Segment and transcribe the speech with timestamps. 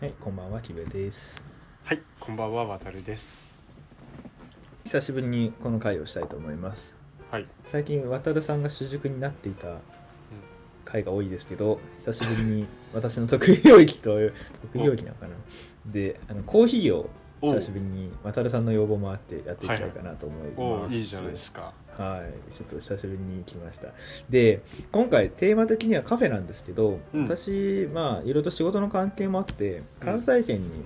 [0.00, 1.42] はい、こんばんは、キベです。
[1.82, 3.58] はい、こんばんは、わたるです。
[4.84, 6.94] 久しぶりにこの回をしたいと思います。
[7.32, 9.78] はい、最近、渡るさんが主軸になっていた
[10.84, 14.34] 回が多いですけど、久しぶりに私の得意領域という、
[14.72, 15.34] 得意領域なのかな。
[15.84, 17.10] で、あのコーヒーをお
[17.40, 20.96] 久しぶりに渡るさんの要望もあってやっていきたいかなと思いおます。
[20.96, 21.72] いいじゃないですか。
[21.96, 23.88] はい、ちょっと久しぶりに来ました。
[24.30, 24.62] で、
[24.92, 30.84] 今回テーマ的にはカフェなんですけど、うん私、まあ、いろいろと仕事の関係もあって、関西圏に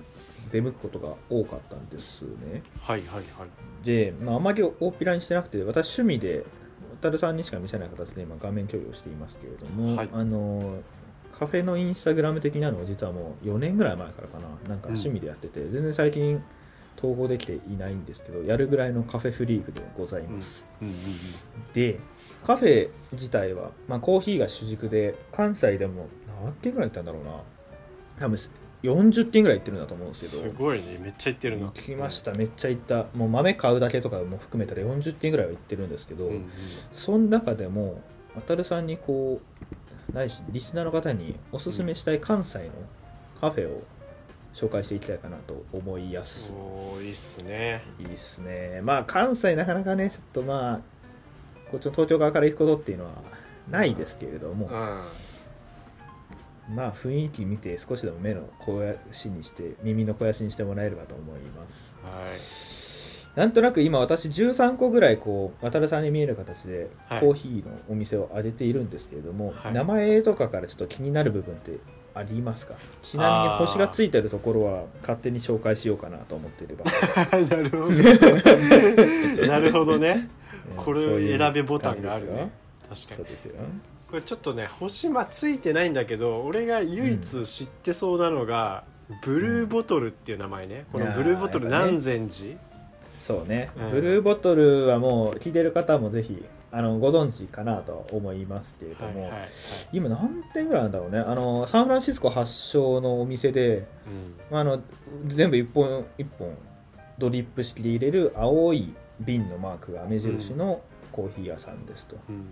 [0.51, 2.63] 出向くことが多かったんですね。
[2.81, 3.85] はいはいはい。
[3.85, 6.45] で、まあ、あまり大っぴらにしてなくて、私趣味で、
[7.01, 10.77] 渡るさんにしか見せない形で今画面共有をしていますけれども、はいあの、
[11.37, 16.43] カフェのインスタグラム的なのを実はもう4年ぐらい前からかな、なんか趣味でやってて、全然最近
[16.97, 20.65] 統合できていないんですけど、やるぐらいのカフェフリークでございます。
[20.81, 20.87] うん。
[20.89, 20.93] うん。
[20.93, 20.99] うん。
[21.73, 21.99] で
[22.43, 26.07] カフェ自体は、まあ、コーヒーが主軸で関西でも
[26.43, 27.41] 何軒ぐらい行ったんだろうな。
[28.19, 28.37] 多分
[28.83, 30.53] 40軒ぐらい行ってるんだと思うんですけど。
[30.53, 31.67] すごいね、めっちゃ行ってるな。
[31.67, 32.33] 行きました。
[32.33, 33.05] めっちゃ行った。
[33.15, 36.33] もう豆買うだけとかも含めたら40軒ぐらいは行ってるんですけど、うん。
[36.33, 36.49] うん。
[36.91, 38.01] その中でも
[38.35, 39.73] 渡るさんにこう
[40.13, 42.71] ないしリスナーの方におすすめしたい関西の
[43.39, 43.83] カフェを
[44.53, 47.83] 紹介していきたいかなと思いやす、おーいいっすね。
[47.99, 48.81] いいっすね。
[48.83, 50.79] まあ関西なかなかねちょっとまあ
[51.71, 53.11] こっちの東京側から行くことっていうのは
[53.69, 54.69] ないですけれども、
[56.69, 61.95] まあ雰囲気見て少しでも目の肥やしにして耳の肥やしにしてもらえればと思います
[63.35, 71.77] なんとなく今私13個ぐらいこう渡るさんに見える形ではいコーヒーのお店を挙げているんですけれども、はい名前とかからちょっと気になる部分って
[72.13, 72.75] ありますか？
[73.01, 76.85] ちなみに星がついてるところは勝手に紹介しようかなと思っていれば
[77.39, 77.45] い。
[77.47, 79.47] なるほど。
[79.47, 80.29] なるほどね。
[80.77, 82.51] これ選べボタンがある感ね。
[82.93, 83.29] じですよそう確かに。
[83.29, 83.53] ですよ
[84.11, 88.83] これちょっとね、星間ついてないんだけど、俺が唯一知ってそうなのが、
[89.23, 90.85] ブルーボトルっていう名前ね。
[90.93, 92.57] このブルーボトル南禅寺。
[93.19, 93.91] そうね、うん。
[93.91, 99.49] ブルーボトルはもう聞いてる方もぜひあのご存知かなとは思いますけれども、はいはいはい。
[99.93, 101.19] 今何店ぐらいなんだろうね。
[101.19, 104.35] あのサンフランシスコ発祥のお店で、うん。
[104.49, 104.81] まあ、あの
[105.27, 106.57] 全部一本一本
[107.17, 110.81] ドリップ式で入れる青い瓶のマークが目印の
[111.11, 112.47] コーヒー屋さんですと、うん。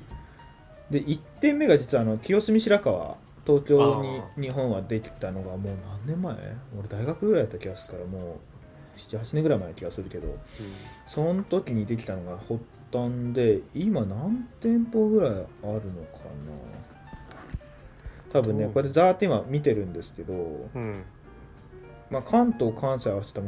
[0.91, 3.99] で1店目が実はあの清澄白河東京
[4.37, 5.73] あに日本はできたのがもう
[6.05, 6.35] 何年前？
[6.77, 8.39] 俺大学ぐらいだった気がするからもう
[8.97, 10.37] 78年ぐらい前な気がするけど
[11.07, 12.59] その時にできたのが発
[12.91, 15.81] 端で今何店舗ぐらいあるのかな。
[18.33, 18.67] 多分ねう？
[18.69, 21.03] んこうやってザーって今見てるんですけど、うん。
[22.09, 23.47] まあ、関東関西合わせたら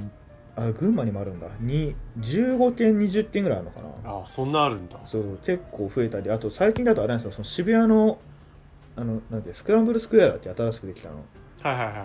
[0.56, 1.48] あ群馬にもあるんだ。
[1.60, 4.12] に15件20件ぐらいあるのかな。
[4.12, 5.00] ああ、そんなあるんだ。
[5.06, 7.32] そう結構増えたりあと最近だとあれなんですよ。
[7.32, 8.18] その渋谷の
[8.96, 11.16] あのなんでスクランブルスクエアだって新しくできたの。
[11.62, 11.96] はいはいはい。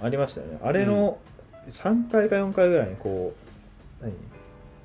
[0.00, 0.58] ありましたよね。
[0.62, 1.18] あれの
[1.68, 3.34] 3回か4回ぐらいにこ
[4.00, 4.14] う何？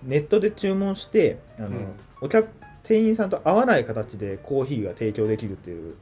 [0.03, 1.87] ネットで注文してあの、うん。
[2.21, 2.49] お客
[2.83, 5.95] 店員さんと合わない形でコーヒーが提供できるっていう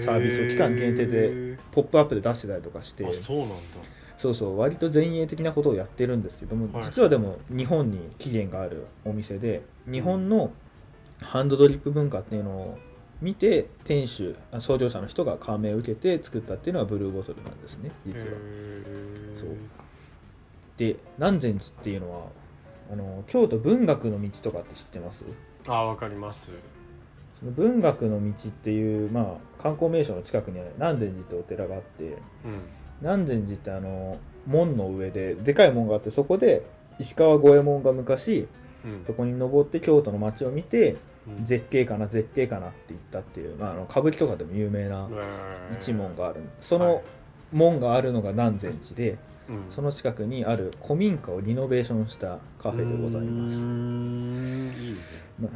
[0.00, 3.56] サービスを期間限定でポップアップで出してたりとかしてあそうなんだ。
[4.16, 6.84] そうそう割と前衛的なことをやってるんですけども、はい。
[6.84, 10.52] 実はでも日本に起源があるお店で日本の
[11.20, 12.78] ハンドドリップ文化っていうのを
[13.20, 18.34] 見て店主あ創業者の人が感銘を受けて作ったっていうのがブルーボトルなんですね実は。
[19.34, 19.50] そう
[20.76, 22.26] で南禅寺っていうのは
[22.92, 25.24] あの京都文学の道とかって知ってます？
[25.66, 26.50] あわかります。
[27.40, 32.16] その文学の道っていう、まあ、観光名所の近くに南禅寺ってお寺があってうん。
[33.02, 36.62] 南禅寺ってあの門の上ででかい門があってそこで
[36.98, 38.48] 石川五右衛門が昔
[38.84, 39.04] うん。
[39.06, 41.44] そこに登って京都の街を見てうん。
[41.44, 45.08] 絶景かな絶景かなって言ったっていう、まあ、あの歌舞伎とかでも有名な
[45.72, 46.42] 一門がある。
[46.60, 46.88] そはい。
[46.88, 47.02] の
[47.52, 49.18] 門があるのが南禅寺でうん
[49.68, 53.56] その近くにある古民家をリノベーションしたカフェでございます。
[53.56, 54.98] いいね。
[55.40, 55.50] まあ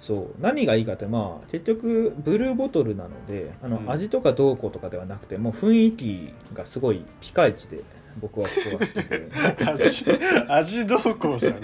[0.00, 0.40] そう。
[0.40, 3.90] 何がいいかってまあ結局ブルーボトルなのであの、うん。
[3.90, 7.82] 味とかどうこうとかではなくてもう雰囲気がすごいピカイチで
[8.20, 9.28] 僕はここが好きで。
[9.66, 10.04] 味
[10.48, 11.62] 味どうこうじゃない。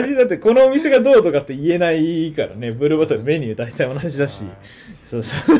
[0.00, 2.72] 味だってこのお店がどうとかって言えないからね。
[2.72, 4.44] ブルーボトルメニュー大体同じだし。
[5.06, 5.56] そうそう。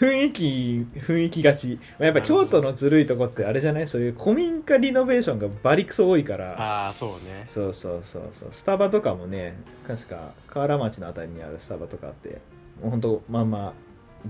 [0.00, 1.78] 雰囲気雰囲気がち。
[1.98, 3.86] やっぱ京都のずるいとこってあれじゃない？
[3.88, 6.54] そういう古民家リノベーションがバリクソ多いから。
[6.60, 7.42] ああそうね。
[7.46, 8.48] そうそうそうそう。
[8.52, 9.54] スタバとかもね
[9.86, 12.40] 確か河原町のあたりにあるスタバとかあって
[12.80, 13.72] もうほんとまあまあ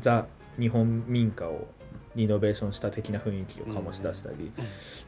[0.00, 0.26] ザ
[0.58, 1.66] 日本民家を
[2.16, 4.52] リノベーションした的な雰囲気を醸し出したり、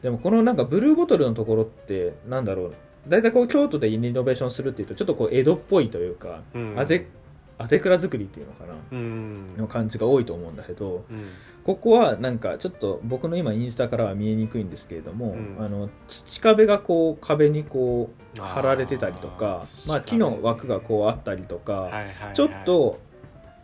[0.01, 2.73] でもこのなんかブルーボトルのところってなんだろう。
[3.07, 6.79] 大体こう京都でリノベーションするっていうとちょっとこう江戸っぽいというか、うん。
[6.79, 7.07] あぜ
[7.57, 8.73] 当て蔵作りっていうのかな。
[8.91, 9.55] うん。
[9.57, 11.29] の感じが多いと思うんだけどうん。
[11.63, 15.63] ここはなんかちょっと僕の今インスタからは見えにくいんですけれども、うん。
[15.63, 22.33] あの土壁がこう壁にこう貼られてたりとかまあ、壁木の枠がこうあったりとか、はいはいはい。
[22.33, 22.99] ちょっと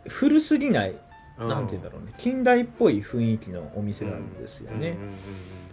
[0.08, 0.94] 古すぎない、
[1.42, 1.48] うん。
[1.48, 2.12] なんて言うんだろうね。
[2.16, 4.96] 近代っぽい雰囲気のお店なんですよね、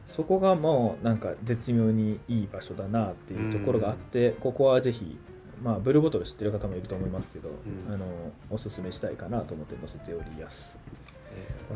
[0.06, 5.18] そこがもうなんか絶妙にいい場所だなっていうところがあって、ここはぜひ
[5.62, 7.94] まあブルーボトル知ってる方もいると思いますけど、うん。
[7.94, 8.06] あの
[8.50, 10.78] おすすめしたいかなと思って載せております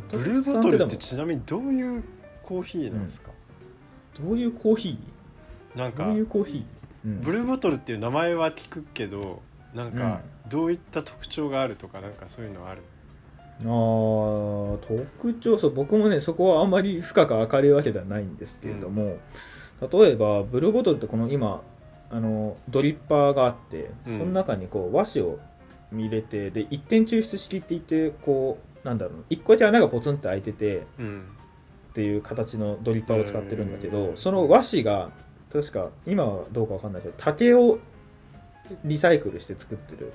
[0.09, 2.03] ブルーボトルってちなみにどういう
[2.41, 3.31] コーヒーなんですか、
[4.19, 4.97] どういうコーヒ
[5.75, 7.21] なんかーどういうコーヒー、うん。
[7.21, 9.41] ブルーボトルっていう名前は聞くけど
[9.73, 12.81] なんかどういった特徴があるとかなんかそういうのある
[13.65, 14.77] あー
[15.17, 19.17] 特徴そう僕もねそこはあんまり深く明るいわけではないんですけれども、
[19.91, 21.61] 例えばブルーボトルってこの今
[22.09, 24.19] あのドリッパーがあって、うん。
[24.19, 25.39] その中にこう和紙を
[25.91, 31.23] 入れてで一点抽出式って言ってこうなんだろう一個だけ穴がポツンって開いててうん。
[31.91, 34.17] っていう形のドリッパーを使ってるんだけど、うん。
[34.17, 35.11] その和紙が
[35.51, 37.77] 確か今はどうかわかんないけど竹を
[38.83, 40.13] リサイクルして作ってる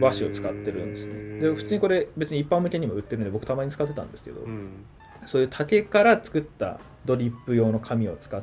[0.00, 1.40] 和紙を使ってるんですね。
[1.40, 4.84] で普通にこれ別に一般向けにも売ってるんで僕たまに使ってたんですけど、うん。
[5.26, 8.42] そういう竹から作ったドリップ用の紙を使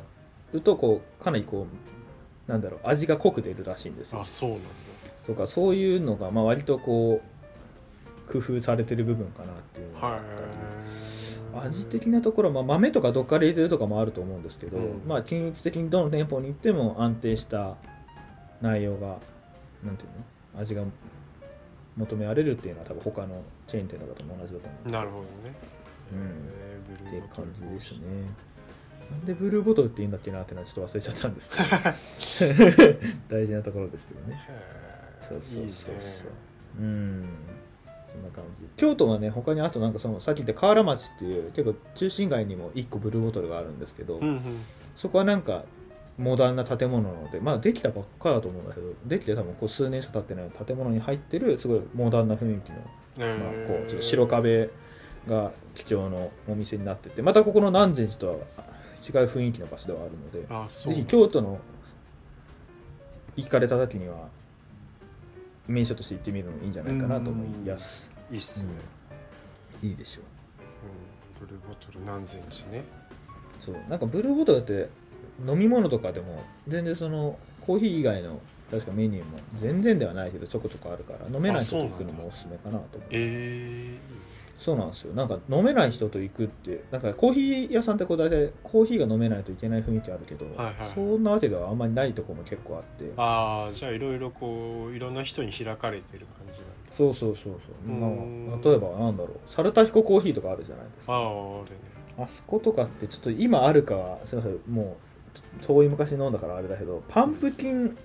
[0.52, 1.66] うとこうかなりこ
[2.48, 4.20] うなんだろう味が濃く出るらしいんですよ。
[4.20, 4.68] あそうなんだ。
[5.20, 7.20] そうかそういうのがまあ割とこ
[8.28, 11.64] う工夫されてる部分かなっていうのがあはったり。
[11.64, 11.66] い。
[11.66, 15.02] 味的なところ、まあ、豆とかどっから入れてるとかもあると思うんですけど、うん。
[15.06, 17.76] まあ均一的にどの店舗に行っても安定した
[18.60, 19.18] 内容が
[19.84, 20.10] なんていう
[20.56, 20.60] の？
[20.60, 20.82] 味が
[21.96, 24.90] 求められるっていうのは多分他のチェーン店とかとも同じだと思う。
[24.90, 25.54] なるほどね。
[26.12, 27.06] うん。
[27.06, 27.98] っていう感じですね
[29.10, 32.98] なんでブルーボトルって言うんだっけなっていうのはちょっと忘れちゃったんですけど。
[33.28, 34.38] 大事なところですけどね。
[35.20, 36.00] そうそうそういいそうね。
[36.78, 37.24] うん。
[38.06, 38.64] そんな感じ。
[38.76, 44.40] 京都はね他にあとなんかそのさっき言った河原町っていう結構中心街にも1個ブルーボトルがあるんですけど、うんうん。
[44.96, 45.64] そこはなんか
[46.18, 52.78] モダンな建物なのでまあできたばっかだと思うんだけどできて多分こう数年しか経ってない建物に入ってるすごいモダンな雰囲気の
[53.18, 53.28] まあ、
[53.66, 54.70] こうちょっと白壁
[55.26, 58.40] が基調のお店になっててまたここの南禅寺とは違う
[59.26, 61.58] 雰囲気の場所ではあるのであぜひ京都の
[63.36, 64.28] 行かれた時には
[65.68, 68.10] 名所として行ってみるのもいいんじゃないかなと思います。
[68.30, 68.72] いいっすね、
[69.82, 70.24] いいでしょう
[71.42, 72.84] うん、ブルーボトル何センチね。
[73.60, 73.76] そう。
[73.88, 74.88] なんかブルーボトルって
[75.46, 78.40] 飲み物とかでも全然そのコーヒー以外の
[78.70, 83.08] 確かメニューも全然ではないけどちょこちょこあるから飲めない人と行くのもおすすめかなと思う。
[83.12, 83.96] え
[84.58, 85.14] そうなんですよ。
[85.14, 90.90] なんか飲めない人と行くってなんかコーヒー屋さんってこう大体コーヒーが飲めないといけない雰囲気あるけど、はいはい。
[90.94, 93.12] そんなわけではあんまりないところも結構あって。
[93.16, 96.92] ああじゃあいろいろこういろんな人に開かれてる感じなんだ。
[96.92, 97.52] そうそうそう
[97.86, 99.38] そう、うんまあ、例えばなんだろう。
[99.46, 101.12] サルタヒココーヒーとかあるじゃないですか。
[101.12, 101.76] あああるね。
[102.18, 104.58] あそことかってちょっと今あるかはすいません。
[104.68, 105.07] もう
[105.62, 107.96] 遠い昔に飲んだからあれだけどパンプキン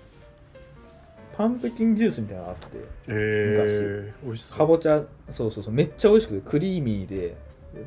[1.35, 2.77] パンプキンジュースみたいなのがあって
[3.07, 4.57] ええ美味しそう。
[4.59, 7.35] かぼちゃそうそうそうめっちゃ美味しくてクリーミーで。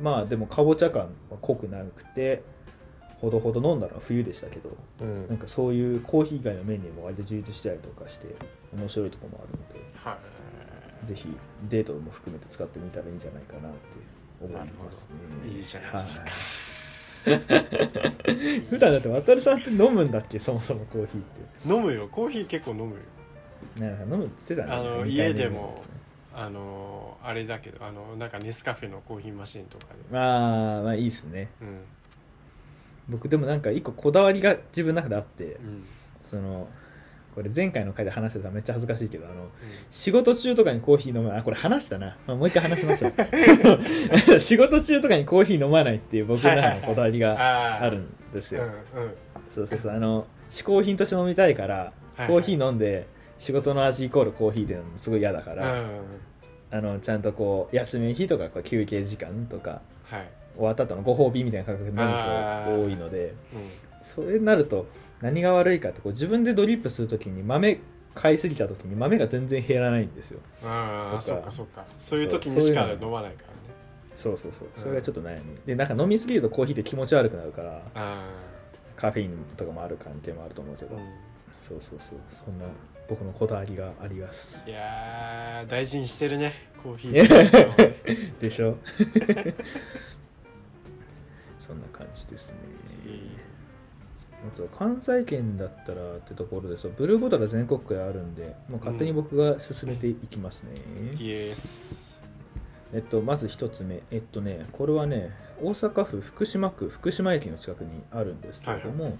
[0.01, 2.43] まあでもかぼちゃ感は濃くなくて
[3.21, 5.27] ほどほど飲んだのは冬でしたけどうん。
[5.29, 8.35] なんかそういうコーヒー以外のメニューも割と充実したりとかして
[8.75, 10.17] 面白いところもあるのでは
[11.03, 11.07] い。
[11.07, 11.33] ぜひ
[11.69, 13.77] デートも含めて使ってみたらいいんじゃないかなって
[14.41, 15.07] 思います
[15.45, 15.55] ね。
[15.55, 16.25] いいじゃないですか。
[16.25, 16.76] はい
[18.69, 20.39] 普段だって渡さんって飲むんだっけ？
[20.39, 21.73] そもそもコーヒーって。
[21.73, 22.07] 飲むよ。
[22.11, 22.97] コーヒー結構飲むよ。
[23.79, 24.89] なんか飲むって言ってたね。
[24.89, 25.83] あの家でも
[26.33, 29.93] あのあれだけどあのなんかネスカフェのコーヒーマシンとかで。
[30.11, 31.49] まあまあいいっすね。
[31.61, 31.79] うん。
[33.09, 35.83] 僕でもなんか一個こだわりが自分の中であってうん。
[36.21, 36.67] その
[37.37, 39.49] これ前回の回で話してたらめっちゃ恥ずかしいけどあの
[39.91, 41.39] 仕事中とかにコーヒー飲まない。
[41.41, 43.09] あこれ話したな、まあ、もう一回話しましょ
[44.35, 44.39] う。
[44.41, 49.11] 仕事中とかにコーヒー飲まないっていう僕の中のこだわりがああるんですよ、うんうん。
[49.53, 49.91] そうそうそう。
[49.91, 53.05] あの嗜好品として飲みたいからはいコーヒー飲んで
[53.37, 55.89] 仕事の味イコールコーヒーで飲むのすごい嫌だから、うん。
[56.71, 60.27] あのちゃんとこう休みの日とかこう休憩時間とかはい。
[60.55, 63.69] 終わった後のご褒美みたいな感覚で飲むあーと多いのでうん。
[64.01, 64.87] それになると
[65.21, 67.79] 何が悪いかってこう自分でドリップするときに豆
[68.13, 70.39] 買いすぎたときに豆が全然減らないんですよ。
[70.63, 71.85] ああそうかそうか。
[71.99, 73.57] そういう時にしか飲まないからね。
[74.15, 74.37] そう。
[74.37, 78.27] そうそうそれがちょっと悩みでなんか飲みすぎるとコーヒーって気持ち悪くなるからあ
[78.95, 81.05] カフェインとかもある関係もあると思うけど、あうん。
[81.61, 82.19] そうそうそう。
[82.27, 82.65] そんな
[83.07, 84.63] 僕のこだわりがあります。
[84.67, 87.93] いやー大事にしてるねコーヒー。
[88.41, 88.77] でしょ？
[91.59, 92.57] そんな感じですね
[94.45, 100.71] あと関西圏だったらってところでそうブルーボトルは全国区であるんでもう勝手に僕が進めていきますね、
[101.19, 102.23] イエス。
[102.93, 104.01] えっとまず一つ目。
[104.11, 109.17] えっとねこれはね大阪府福島区福島駅の近くにあるんですけれども、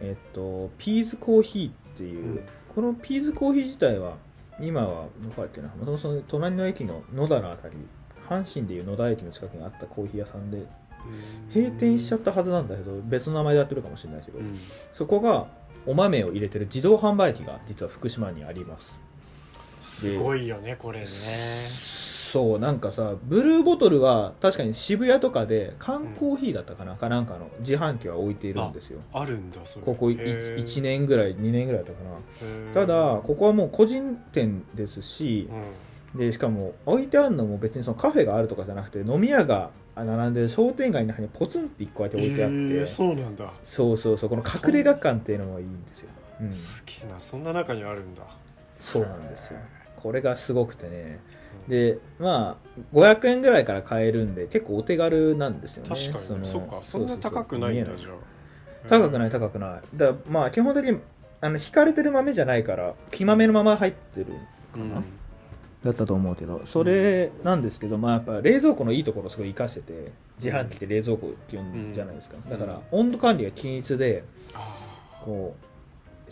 [0.00, 2.40] えっとピーズコーヒーっていう、うん。
[2.74, 4.16] このピーズコーヒー自体は
[4.60, 7.74] 今はどこだっけなもともとその隣の駅の野田のあたり
[8.28, 10.66] 阪神でいう野田駅の近くにあったコーヒー屋さんで
[11.54, 14.58] 閉店しちゃったはずなんだけど別の名前でやってるかもしれないけど、うん。
[14.92, 15.46] そこが
[15.86, 19.00] お豆を入れてる自動販売機が実は福島にあります。
[19.80, 21.06] すごいよねこれね。
[22.32, 29.00] そうなんかさブルーボトルは確かに渋谷とかで缶コーヒーだったかな、かなんかの自販機は置いているんですよ。
[29.12, 29.84] あるんだそれ。
[29.84, 30.56] ここへー。
[30.56, 32.72] 1, 年ぐらい2年ぐらいだったかな。
[32.72, 35.62] ただここはもう個人店ですしう、ん
[36.14, 43.52] でしかも置いてあるのも別にそのカフェがあるとかじゃなくて飲み屋が並んでる商店街の中にポツンって1個だけ置いてあって、えーそうなんだ。
[43.64, 48.22] そうそうそうこの隠れ家感っていうのもいいんですよ、うん、すげえなそんな中にあるんだ。
[48.80, 49.58] そうなんですよ。
[49.96, 51.20] これがすごくてね。
[51.68, 55.88] でまあ500円ぐらいから買えるんで結構お手軽なんですよね。
[55.88, 58.32] 確かにそっかそんな高くないんだじゃあ。
[58.88, 59.96] 高くないい高くない。
[59.96, 60.98] だまあ基本的に
[61.40, 64.26] あの引かれてる豆じゃないから木豆のまま入ってる
[64.72, 65.02] かな、
[65.84, 72.50] だったと思うけどそれなんですけど、まあ、やっぱ冷蔵庫のいいところをすごい生かしてて自販機って冷蔵庫って呼んじゃないですか、うん。
[72.50, 74.24] だから温度管理が均一で
[74.54, 74.78] あ
[75.24, 75.72] こう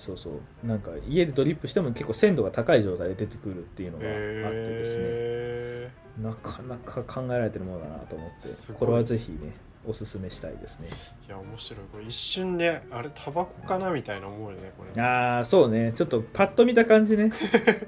[0.01, 5.91] そうそうなんか家でドリップしても結構鮮度が高い状態で出てくるっていうのがーあってですね、へ
[6.23, 9.53] なかなか考えられてるものだなと思ってこれはぜひね
[9.87, 10.89] おすすめしたいですね。
[10.91, 11.81] ーいや面白い。
[11.93, 15.03] これ一瞬ねあれタバコかなみたいな思うよねこれ。
[15.03, 15.93] ああそうね。
[15.95, 17.31] ちょっとパッと見た感じね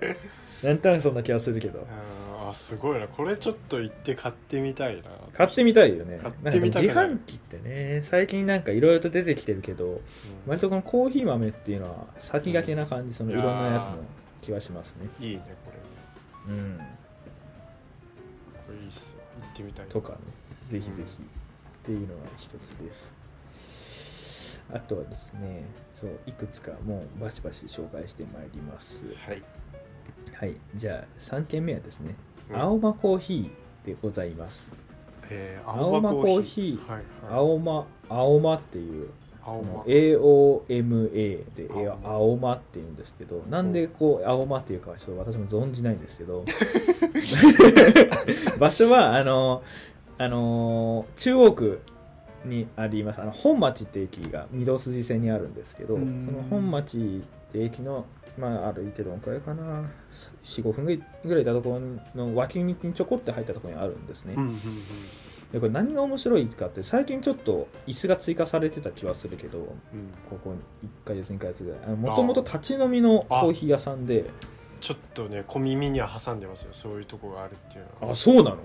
[0.63, 1.87] なんとなくそんな気はするけど。
[2.49, 3.09] あすごいな。
[3.09, 5.03] これちょっと行って買ってみたいな。
[5.33, 6.19] 買ってみたいよね。
[6.23, 10.01] 買ってみたくなんなるか自販機ってね最近なんかいろいろと出てきてるけどうん。
[10.47, 13.97] 割とこのコーヒー豆っていうのは先駆けな感じそのいろんなやつの
[14.41, 15.09] 気はしますね。
[15.21, 15.73] いいねこ
[16.49, 16.85] れうんこ
[18.73, 19.15] れいいっす。
[19.15, 20.19] よ行ってみたいとかね。
[20.67, 21.03] ぜひぜひ。
[21.03, 23.13] っていうのが一つです。
[24.73, 29.05] あとはですねそういくつかもうバシバシ紹介してまいります。
[29.27, 29.43] はい
[30.43, 32.17] はいじゃあ3件目はですね
[32.51, 32.61] うん。
[32.61, 34.73] 青間コーヒーでございます。
[35.31, 39.11] えー青間コーヒーはいはい青間青間っていう
[39.45, 41.69] AOMA で
[42.03, 42.55] 青間。
[42.55, 46.45] っていうんですけどなんでこう青間っていうかはちょっと私も存じないんですけど
[48.59, 49.63] 場所はあの
[50.19, 51.81] あの中央区
[52.45, 53.21] にあります。
[53.21, 57.01] あの本町って駅が御堂筋線にあるんですけどうそんの本町っ
[57.53, 58.07] て駅の
[58.39, 59.91] まあ歩いてどのくらいかな。
[60.43, 60.85] 45分
[61.25, 61.81] ぐらいいたとこ
[62.15, 64.61] ろの脇道にちょこって入ったところにあるんですね、うんうんうん。
[65.53, 69.67] でこれ何が面白いかって最近ちょっと椅子が追加されてた気はするけどうん。
[70.29, 70.55] ここ
[71.05, 71.97] 1ヶ月2ヶ月ぐらい。
[71.97, 74.31] もともと立ち飲みのコーヒー屋さんで。
[74.81, 78.13] ちょっとね小耳には挟んでますよそういうとこがあるっていうのは。
[78.15, 78.57] あそうなの？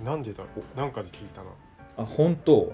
[0.00, 0.04] うん。
[0.04, 0.78] なんでだろう？
[0.78, 1.50] なんかで聞いたな、
[1.96, 2.60] あ本当？
[2.62, 2.72] う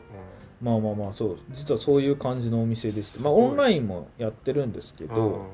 [0.63, 1.39] まあまあまあそう。
[1.51, 5.09] 実はそういう感じのお店でしてまあオンラインもやってるんですけん。
[5.09, 5.45] ど、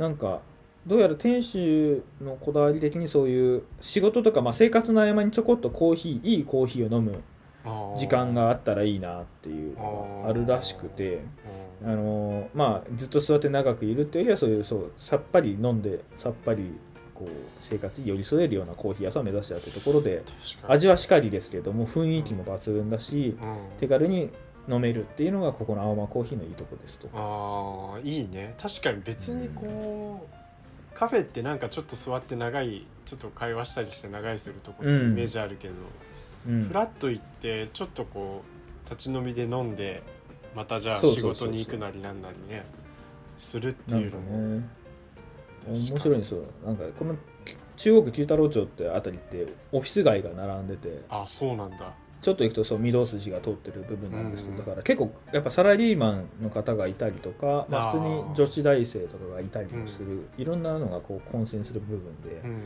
[0.00, 0.40] なんか
[0.86, 7.20] どうやら店主のこだわり的にそういう仕事とか、まあ、生活の合間にちょこっとコーヒーいいコーヒーを飲むうん
[7.94, 11.20] 時間があったらいいなっていうのがあるらしくて
[11.82, 11.90] うん。
[11.90, 16.72] あのまあずっと座って長くいるっていうよりはそういうそうさっぱり飲んでさっぱり
[17.14, 17.28] こう
[17.58, 20.22] 生活に寄り添えるようなコーヒー屋さんを目指してやってるところで
[20.66, 23.56] 味はしかりですけども雰囲気も抜群だしうん。
[23.78, 24.30] 手軽に
[24.68, 27.08] 飲めるっていうのがここの青間コーヒーのいいとこですと。
[27.14, 28.54] ああいいね。
[28.58, 30.26] 確かに別にこ
[30.94, 35.14] うカフェってなんかちょっと座って長いちょっと会話したりして長いするとこってイうん。
[35.14, 35.74] メージあるけど、
[36.48, 36.64] うん。
[36.64, 38.42] フラッと行ってちょっとこ
[38.86, 40.02] う立ち飲みで飲んで
[40.54, 42.64] またじゃあ仕事に行くなりなんなりね
[43.36, 44.68] するってないかうんのもね
[45.68, 46.42] 面白いんですよ。
[46.64, 47.14] なんかこの
[47.76, 51.02] 中国九太郎町ってあたりってオフィス街が並んでて。
[51.08, 62.64] あそうなんだちょっと行くとそう御堂筋が通ってる部分なんですけど、うんだから結構やっぱサラリーマンの方がいたりとか、まあ、普通に女子大生とかがいたりもする、いろんなのがこう混戦する部分で、うん。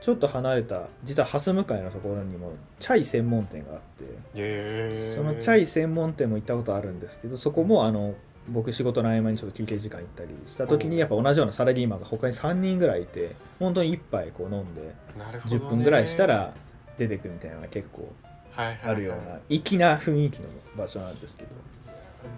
[0.00, 8.14] ちょっと離れた実は蓮向かいのところにもチャイ専門店があってそのチャイ専門店も行ったことあるんですけどそこもあの
[8.48, 15.62] 僕仕事の合間にちょっと休憩時間行ったりした時にやっぱ同じようなサラリーマンが他に3人ぐらいいて本当に1杯こう飲んでなるほどね。
[15.62, 16.54] 10分ぐらいしたら
[16.98, 18.12] 出てくみたいなのが結構
[18.56, 21.50] あるような粋な雰囲気の場所なんですけど。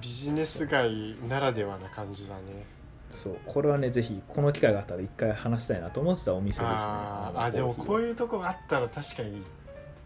[0.01, 2.67] ビジネス街ならではな感じだね。
[3.15, 3.37] そう。
[3.47, 6.77] これはねぜひこの機会があったら一回話したいなと思ってたお店ですね。
[6.79, 9.43] あーあでもこういうとこあったら確かに行っ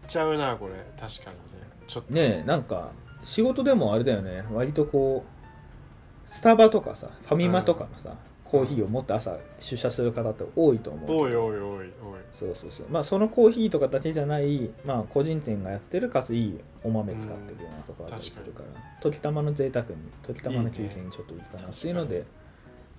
[0.07, 0.73] ちゃうなこれ。
[0.99, 1.67] 確かにね。
[1.85, 2.13] ちょっと。
[2.13, 2.91] ねえなんか
[3.23, 4.45] 仕事でもあれだよね。
[4.53, 8.15] 割とこうスタバとかさファミマとかのさ、
[8.53, 11.21] コーヒーを持って朝出社する方って多いと思う。
[11.21, 11.89] おいおいおいおい。
[12.31, 12.85] そうそうそう。
[12.87, 22.25] まあそのコーヒーとかだけじゃないまあ個人店がやってるかついいお豆使ってるようなところあったりするから、時たまの贅沢に時たまの休憩にちょっといいかなっていうので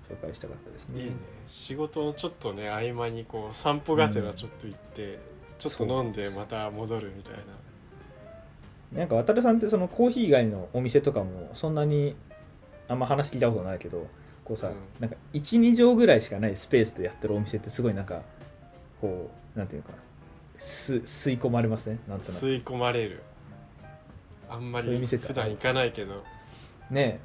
[0.09, 0.99] 紹介したかったですね。
[0.99, 1.15] いいね。
[1.47, 5.19] 仕事のちょっとね合間にこう散歩がてらちょっと行って、
[5.57, 8.99] ちょっと飲んでまた戻るみたいな。
[8.99, 12.13] なんか渡さんってそのコーヒー以外のお店とかもそんなに
[12.89, 14.07] あんま話聞いたことないけど
[14.45, 14.75] こうさ、うん。
[15.01, 18.21] なんか12畳ぐらいしかないスペースでやってるお店ってすごいなんか
[19.01, 19.97] こうなんていうのかな。
[20.57, 21.99] す吸い込まれません？
[22.07, 22.45] なんとなく。
[22.45, 23.21] 吸い込まれる。
[24.47, 26.23] あんまり普段行かないけど。
[26.89, 27.19] ね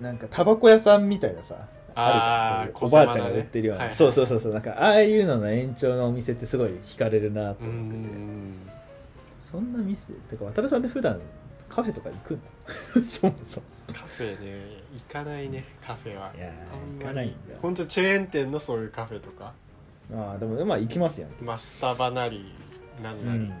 [0.00, 0.02] え。
[0.02, 2.84] なんかタバコ屋さんみたいなさあるじゃん。
[2.84, 3.94] おばあちゃんが売ってるような、はいはい。
[3.96, 4.52] そうそうそうそう。
[4.52, 7.96] なんかああいうのの延長のお店ってすごい惹かれるなとう思ってて。
[8.14, 8.54] ん。
[9.40, 10.12] そんな店？
[10.12, 11.20] てか渡さんって普段
[11.68, 12.40] カフェとか行くの？
[13.06, 13.66] そもそも。
[13.88, 14.68] カフェね
[15.08, 16.32] 行かないねカフェは。
[16.36, 16.98] いやあんまり。
[16.98, 17.36] ー行かないんだ。
[17.62, 19.52] ほんとチェーン店のそういうカフェとか？
[20.14, 22.52] ああでもまあ行きますやんまあスタバなり
[23.02, 23.38] なんなり。
[23.40, 23.52] うん。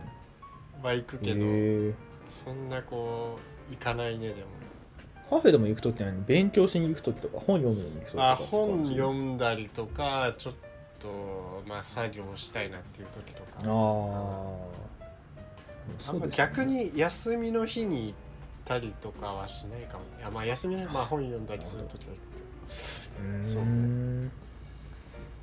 [0.82, 1.96] は行くけど、
[2.28, 4.40] そんなこう行かないねでも。
[5.28, 8.30] カフェでも行くときは勉強しに行くときとか本読むのに行くときとか。
[8.30, 10.54] あ本読んだりとかちょっ
[11.00, 13.68] とまあ作業したいなっていう時とあか。
[13.68, 14.85] ああ
[16.30, 18.14] 逆に休みの日に行っ
[18.64, 20.04] たりとかはしないかも。
[20.18, 23.64] いやまあ休みの日まあ本読んだりする時は行くそそうう。
[23.66, 24.30] ね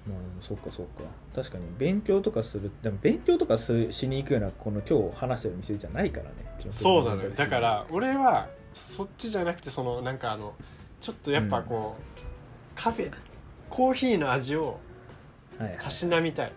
[0.07, 1.03] まあそっかそっか。
[1.35, 6.31] 確かに勉強とかするでも勉強とかすしに行くようなこの今日話してる店じゃないからね。
[6.71, 7.29] そうなのよ。
[7.31, 10.53] だから俺はそっちじゃなくてそのなんかあの
[10.99, 12.01] ちょっとやっぱこう、
[12.75, 13.11] カフェ
[13.69, 14.79] コーヒーの味を
[15.57, 15.77] はいはい。
[15.79, 16.47] たしなみたい。
[16.47, 16.51] あ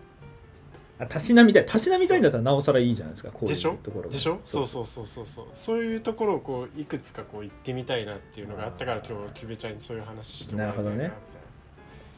[1.05, 4.09] たしなみたいたしなみたいんだったらなおさらいいじゃないですかこういうところが。
[4.09, 4.39] でしょ？
[4.45, 4.67] そう。
[4.67, 5.83] そうそうそうそうそう。
[5.83, 11.13] いうところをこういくつかこう行ってみたいなっていうのがあったから今日キュベちゃんにそういう話してもらいたいななるほどね。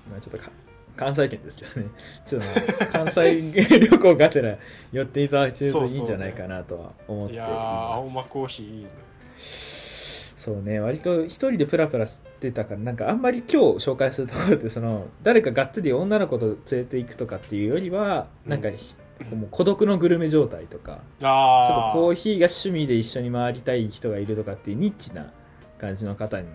[0.07, 0.49] みまあちょっとか
[0.95, 1.87] 関西圏ですけどね
[2.25, 2.47] ちょっと
[2.91, 4.57] 関西旅行がてら
[4.91, 8.89] 寄っていただけるといいんじゃないかなとは思ったていやー青間コーヒーいいね
[10.39, 18.95] そうね割と一人でプラプラしてたからなんかあんまり今日紹介するところってその誰かがっつり女の子と連れて行くとかっていうよりはなんかひ、
[19.35, 25.29] もう孤独のグルメ状態とかちょっあとコーヒーが趣味で一緒に回りたい人がいるとかっていうニッチな
[25.77, 26.47] 感じの方に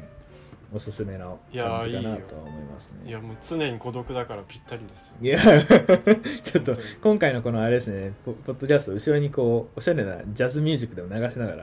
[0.74, 3.08] おすすめな感じかなとは思いますね。
[3.08, 5.16] いやもう常に孤独だからぴったりですよ。
[5.22, 5.38] いや
[6.42, 11.58] ちょっと今回のこのあれですねポポッドキャスト後ろにこうおしゃれなジャズミュージックでも流しながら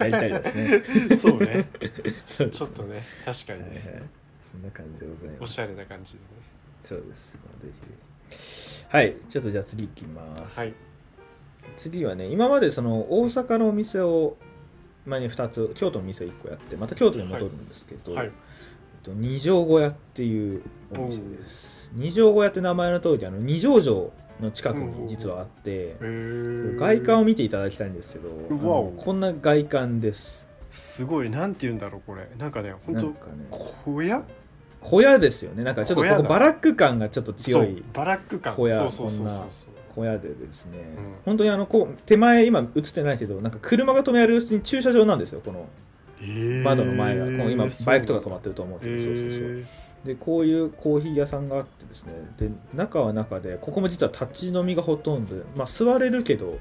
[0.00, 1.16] やりたいですね。
[1.16, 1.68] そうね。
[2.26, 3.76] そうですちょっとね確かにはいはい。
[3.76, 4.02] ね
[4.42, 5.42] そんな感じでございます。
[5.42, 6.24] おしゃれな感じでね。
[6.84, 8.86] そうです、まあ、ぜひ。
[8.88, 9.16] はい。
[9.28, 10.74] ちょっとじゃあ次行きます、はい。
[11.76, 14.36] 次はね今までその大阪のお店を
[15.06, 18.26] 前に2つ京都の店を1個やってまた京都に戻るんですけど、はい。
[18.26, 18.32] えっ
[19.02, 20.62] と二条小屋っていう
[20.96, 21.90] お店です。
[21.94, 25.96] 二条小屋って名前の通りあの二条城の近くに実はあって、
[26.76, 28.30] 外観を見ていただきたいんですけど
[28.96, 30.48] こんな外観です。
[30.70, 31.30] すごい。
[31.30, 32.28] なんて言うんだろうこれ。
[32.38, 33.32] なんかね本当かね。
[33.50, 34.22] 小屋？
[34.80, 35.62] 小屋ですよね。
[35.62, 38.54] なんかちょっとバラック感がちょっと強そういバラック感。
[38.56, 40.82] 小屋そうそうそうそうそう小屋でですね、ん。
[41.24, 45.66] 本当にあのこう手前今映ってないけどなんか車が止められるうちに駐車場なんですよこの
[46.64, 49.64] 窓の前が、この今バイクとか止まってると思うけど、そうそうそう。
[50.04, 52.12] でこういうコーヒー屋さんがあってですね。
[52.36, 56.58] で中は中でここも実は立ち飲みがほとんどでまあ座れるけど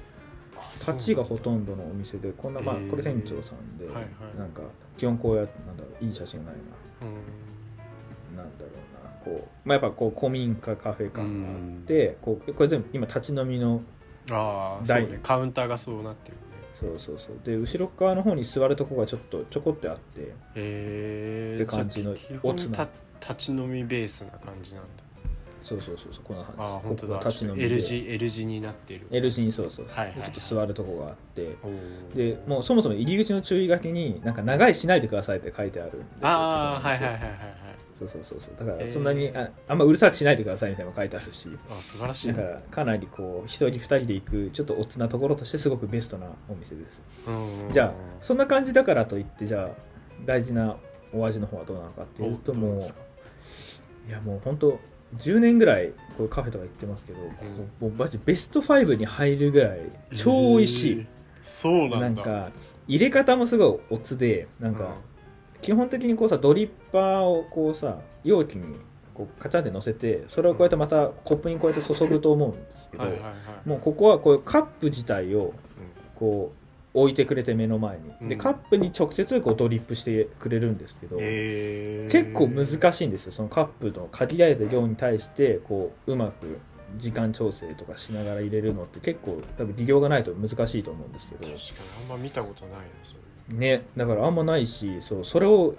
[0.72, 4.06] 立ちがほとんどのお店でこんなまあこれ店長さんで、はいはい。
[4.38, 4.62] なんか
[4.98, 6.62] 基本こうやってなんだろういい写真がない
[7.02, 8.38] うん。
[8.38, 8.72] ななんだろう。
[8.76, 8.81] な
[9.24, 13.82] こう、まあ、やっぱこう古民家カフェ感があってこうこれ全部今立ち飲みの
[14.30, 15.20] ああね。
[15.24, 16.42] カウンターがそうなってるね。
[16.74, 17.40] そうそうそう。
[17.44, 22.86] で後ろ側の方に座るとこがちょっとちょこってあってへえって感じのおつな。
[22.86, 22.88] た
[23.20, 24.90] 立ち飲みベースな感じなんだ。
[25.64, 26.62] そうそうそうそうこんな感じ。
[26.62, 27.20] ああ本当だ。
[27.20, 27.66] 立ち飲みで。
[27.66, 29.08] L 字 L 字になってる。
[29.12, 31.56] L 字にそうそう、はいはいちょっと座るとこがあって。
[32.16, 36.28] でもうそもそも入り口の注意書きになんか長いしないでくださいって書いてあるんですよ。
[36.28, 37.32] ああはいはいはいはいはい
[38.02, 38.56] そうそうそうそう。
[38.58, 41.50] だからそんなにああんまうるさくしないでくださいみたいなの書いてあるし。
[41.70, 42.28] あ素晴らしい。
[42.30, 47.02] ねだからかなりこう一人二人で行くちょっとおつなところとしてすごくベストなお店です。
[47.72, 49.70] じゃあそんな感じだからといってじゃあ
[50.26, 50.78] 大事な
[51.14, 52.80] お味の方はどうなのかっていうともう
[54.08, 54.80] いやもう本当
[55.18, 57.20] 10年ぐらいこうカフェとか行ってますけど、
[57.80, 59.82] もうマジベスト5に入るぐらい
[60.16, 61.08] 超美味しい、えー。
[61.42, 62.00] そうなんだ。
[62.00, 62.52] なんか
[62.88, 64.96] 入れ方もすごいおつでなんか、
[65.62, 68.78] 基本的にこうさドリッパーをこうさ容器に
[69.14, 73.30] こうカチャンって乗せてそれをこうやってまたコップにこうやって注ぐと思うんですけど、はいはいは
[73.66, 73.70] い。
[73.70, 75.54] もうここはこういうカップ自体を
[76.16, 76.54] こ
[76.94, 78.30] 置いてくれて目の前に。
[78.30, 78.42] でうん。
[78.42, 82.12] カップに直接こうドリップしてくれるんですけど、えー。
[82.12, 86.60] 結構難しいんですよそのカップの限られた量に対してこううまく
[86.98, 91.46] 時間調整とかしながら入れるのって結構多分技量がないと難しいと思うんですけど。
[91.46, 93.20] 確かにあんま見たことないなそれ。
[93.20, 93.31] ね
[93.98, 95.76] だからあんまないしそうそれを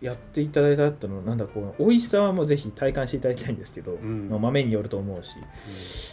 [0.00, 4.28] やっていただいた後のなんだこう美味しさはもうぜひ体感していただきたいんですけど、ん。
[4.30, 5.36] まあ豆によると思うし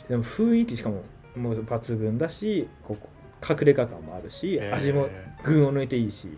[0.09, 1.03] でも雰囲気しかも
[1.35, 3.07] もう抜群だしこう
[3.49, 4.75] 隠れ家感もあるし、えー。
[4.75, 5.07] 味も
[5.43, 6.29] 群を抜いていいし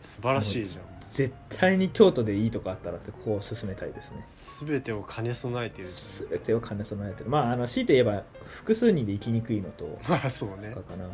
[0.00, 0.90] 素晴らしいじゃん。
[1.00, 4.24] 絶対に京都でいいとこあったらってここを勧めたいですね。
[4.68, 7.30] 全てを兼ね備えてるじ全てを兼ね備えてる。
[7.30, 10.70] まああの強いて言えば複数人で行きにくいのと まあそうね。
[10.70, 11.06] かかな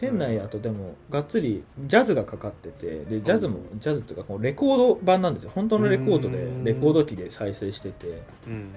[0.00, 5.50] 店内だとでもがっつりジャズがかかっててでジャズもジャズっていうかこうレコード版なんですよ。
[5.52, 6.64] 本当のレコードでうん。
[6.64, 8.22] レコード機で再生してて。
[8.46, 8.74] うん。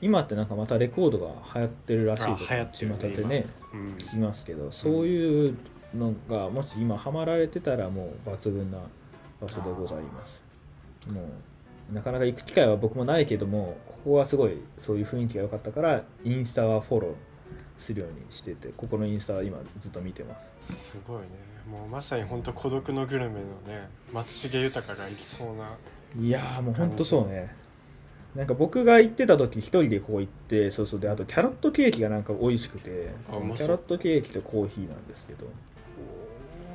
[0.00, 5.56] 今ってなんかまたレコードが流行ってるらしいとあ流行ってるね巷でねうん聞きますけどそういう
[5.92, 8.78] のがもし今ハマられてたらもう抜群な
[9.40, 10.42] 場所でございます。
[11.10, 11.22] も
[11.90, 17.27] うなかなか行く機会は僕もないけどもここはすごいそういう雰囲気が良かったからインスタはフォロー
[17.78, 20.72] するようにしててここのインスタは今ずっと見てます。
[20.72, 21.28] すごいね。
[21.70, 25.70] もうまさに本当孤独のグルメのね松重豊がいそうな
[26.18, 27.54] いやーもうほんとそうね。
[28.34, 35.46] なんか僕が行ってた時一人でここ行ってそうそうであとキャロットケーキがなんか美味しくてキャロットケーキとコーヒーなんですけど。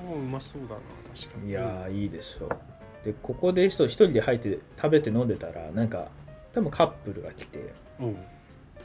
[0.10, 0.82] おーうまそうだな
[1.16, 1.50] 確かに。
[1.50, 2.50] いやーいいでしょ
[3.04, 6.08] でここで人一人で入って食べて飲んでたらなんか
[6.54, 8.14] 多分カップルが来てうん。
[8.14, 8.20] で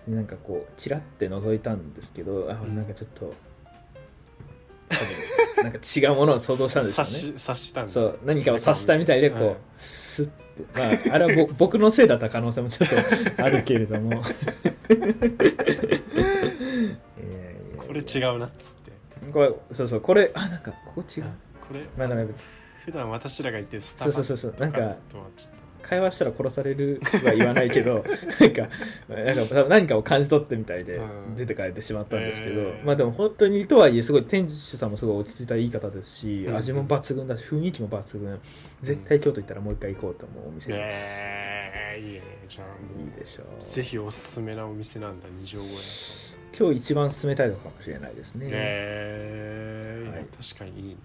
[0.09, 2.75] なんかこうチラッて覗いたんですけどあうん。
[2.75, 3.35] なんかちょっと
[4.89, 7.93] 多分なんか違うものを想像したんですよ察ね し察したんだ。
[7.93, 9.57] そう何かを察したみたいでこう、はい。
[9.77, 10.33] スッて。
[10.75, 12.89] まああれはぼ 僕のせいだった可能性もちょっ
[13.37, 14.11] とあるけれども。
[17.77, 18.93] これ違うなっつって。
[19.33, 21.25] これそうそうこれあなんかここ違う。
[21.61, 22.35] これまあなんか
[22.85, 24.79] 普段私らが言ってるスタバそうそうそうそうなんか
[25.11, 25.55] とはちょっ
[25.89, 28.05] 会話したら殺されるは言わないけど
[28.41, 28.69] なんか
[29.09, 31.35] なんか何かを感じ取ってみたいでうん。
[31.37, 32.85] 出て帰ってしまったんですけど、へー。
[32.85, 36.57] まあでも本当にとはいえすごい店主さんもすごい落ち着いたいい方ですし、うん。
[36.57, 38.39] 味も抜群だし雰囲気も抜群。
[38.83, 42.67] 絶対京都行ったらもう一回行こうと思うお店とです、えー、いいねじゃあ。
[42.67, 43.47] もいいでしょう。
[43.59, 50.27] うぜひおすすめなお店なんだ二条小屋今日一番勧めたいのかもしれないですね、えーはい。
[50.27, 50.97] 確かにいいね。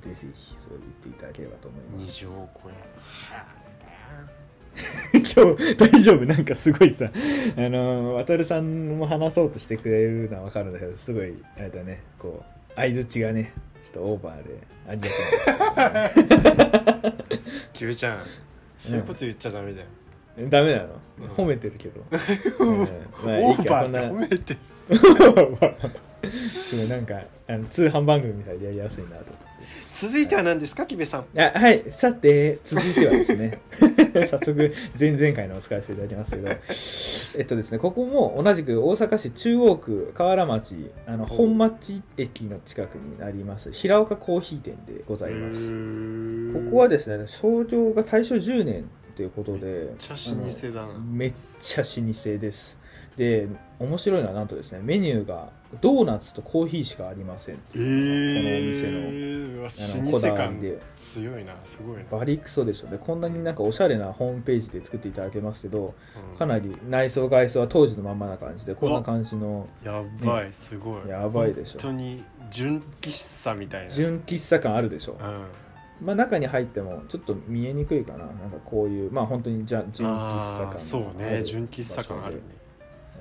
[0.00, 2.20] ぜひぜひそう言っていただければと思い二ます。
[2.22, 2.74] 条小屋
[5.12, 6.24] 今日大丈夫。
[6.26, 7.10] なんかすごいさ
[7.56, 12.02] あの渡さんも話そうとしてくれるのは分かるんだけどすごいあれだね。
[12.18, 14.58] こう相づちがねちょっとオーバーで
[14.88, 15.08] ありが
[17.00, 17.12] とう
[17.72, 18.22] キュウちゃん
[18.78, 19.86] そういうこと言っちゃダメだよ、
[20.48, 20.88] ダメなの、
[21.20, 21.26] うん。
[21.44, 22.02] 褒めてるけど、
[22.60, 22.78] うん。
[23.24, 24.00] まあいいオーバーってかこんな。
[24.02, 24.56] 褒めて
[26.30, 29.14] すごいなんかあの通販番組みたいでやりやすいなと。
[29.14, 29.52] 思って
[29.92, 31.26] 続いては何ですかキベさん。
[31.38, 31.84] あはい。
[31.90, 33.60] さて続いてはですね。
[34.26, 36.48] 早速前々回のお使いせていただきますけど。
[37.38, 45.70] えっとですねここも同じく大阪市中央区河原町あの本町駅の近くになります平岡コーヒー店でございます。
[46.52, 50.98] ここはですね創業が大正10年ということでめっちゃ老舗だな。
[50.98, 52.78] めっちゃ老舗です
[53.16, 53.48] で
[53.78, 59.56] 面白いのはなんとですねメニューがドーナツとコーヒーしかありませんってえいう。
[59.56, 60.78] ー、うわあの老こだわりで。
[60.96, 65.94] 強いなすごいな、バリクソでしょでこんなになんかおしゃれなホームページで作っていただけますけど
[66.30, 66.36] うん。
[66.36, 71.08] かなり内装外装は当時のまんまな感じでこんな感じのやばい、すごい。
[71.08, 71.78] やばいでしょ。
[71.80, 73.90] 本当に純喫茶みたいな。
[73.90, 75.16] 純喫茶感あるでしょ。
[75.20, 76.06] うん。
[76.06, 78.26] まあ中に入ってもちょっと見えにくいかな。
[78.26, 82.61] なんかこういうまあ本当にじゃ純喫茶感そうね純喫茶感あるね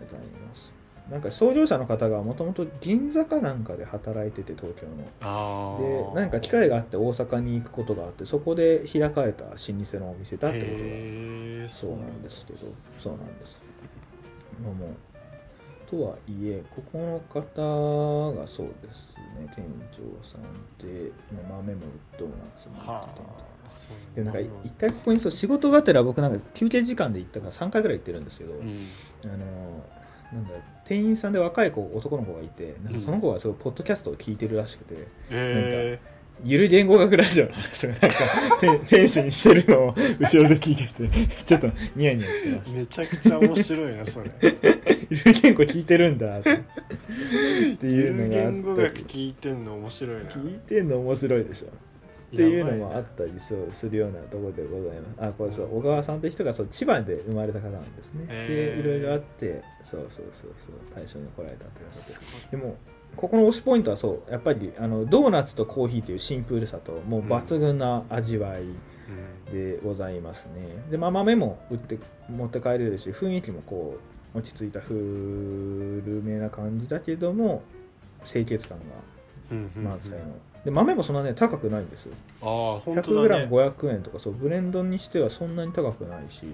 [0.06, 0.74] ございます。
[1.10, 6.14] なんか創業者の方がもともと銀座かなんかで働いてて東京の。
[6.14, 10.72] で何か機会があって大阪に行くことがあってそこで開かれた老舗のお店だってこと
[11.64, 12.60] がそうなんですけど。
[12.60, 13.60] そうなんです。
[14.64, 14.90] まあもう
[15.90, 19.52] とはいえここの方がそうですね。
[19.54, 20.42] 店長さん
[20.78, 21.12] で、
[21.50, 21.82] まあ、豆も
[22.18, 23.61] ドーナツもやはっててみたいな
[24.16, 28.88] でなんか一回ここにそう仕事がてら僕なんか休憩時間で行ったから3回ぐらい行ってるんですけど、うん。
[29.26, 29.86] あの
[30.34, 30.52] なんだ
[30.86, 36.00] 店員さんで若い子男の子がいてなんかその子がすごいポッドキャストを聞いてるらしくて、え
[36.44, 38.08] ゆる言語学ラジオの話をなんか
[38.62, 44.30] 店店主にしてるのを後ろで聞いててちょっとニヤニヤしてまー、しめちゃくちゃ面白いなそれ。
[44.30, 44.48] た
[45.10, 46.50] ゆる言語聞いてるんだって
[47.86, 50.30] いうのがあ言語学ったり聞いてんの面白いな。
[50.32, 51.68] 聞いてんの面白いでしょ
[52.34, 55.30] っていうのもあったりそうするようなところでございます。
[55.30, 58.26] あこれそう小川さんって人がそう千葉で生まれた方なんですね。
[58.48, 62.78] でいろいろあってそうそうそうそう大正に来られたということででも
[63.18, 68.64] ここの推しポイントはそうやっぱりあのドーナツとコーヒーというシンプルさともう抜群な味わい
[69.52, 73.98] でございますね、で、まあ、豆も売って持って帰れるし雰囲気もこ
[74.34, 74.96] う落ち着いた古
[76.24, 77.64] めな感じだけども
[78.24, 78.84] 清潔感が
[79.54, 80.18] 満載の、
[80.64, 82.14] で豆もそんなね高くないんですよ。
[82.42, 86.46] ああ本当だ、ね、100g500 円とかそうブレンドにしてはそんなに高くないし、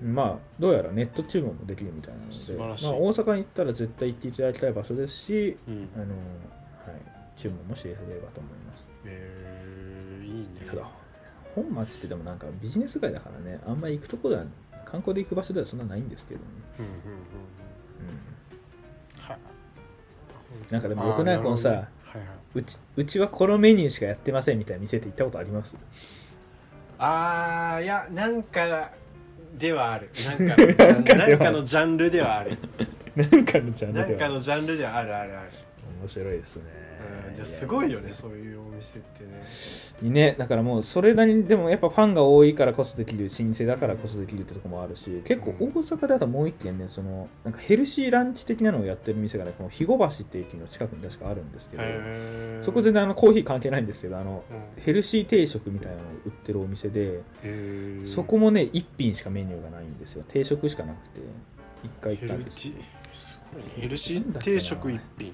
[0.00, 7.00] うん、まあどうやらネット注文もできるみたいなので、まあ、大阪に行ったら絶対行っていただきたい場所ですし、うん、あのはい、
[7.36, 8.86] 注文もしていただければと思います。
[9.04, 10.82] へえー、いいね。
[11.54, 14.44] 本町ってでもなんかビジネス街だからねあんまり行くとこでは
[14.84, 16.46] 観光で行く場所ではそんなないんですけどね。
[16.78, 17.06] うんうんうんうん。
[17.06, 18.39] は
[20.70, 21.38] なんかでもよくない？
[21.38, 21.86] このさ、はいはい、
[22.54, 25.76] うちうちはこのメニューしかやってませんみたいな店って行ったことあります？
[26.98, 28.90] ああいやなんか
[29.56, 30.10] ではある。
[30.26, 32.58] なんか なんかのジャンルではある。
[33.16, 34.08] なんかのジャンルではある。
[34.10, 35.16] なんかのジャンルではある。
[35.16, 35.50] あるある
[36.00, 36.62] 面白いですね、
[37.28, 40.10] うん、じゃすごいよねそういうお店ってね。
[40.10, 51.82] ねだからもうそれなりにでもやっぱファンが多いからこそできる新生だからこそできるってとこもあるし結構大阪であともう一軒ねそのなんかヘルシーランチ的なのをやってる店がねこの肥後橋って駅の近くに確かあるんですけど
[52.62, 57.22] そこ全然あのコーヒー関係ないんですけどあの、うん、ヘルシー定食みたいなのを売ってるお店で
[58.06, 60.24] そこもね1品しかメニューがないんですよ。
[60.26, 61.20] 定食しかなくて
[61.84, 62.70] 1回行ったんです
[63.12, 65.32] すごいヘルシー定食1品。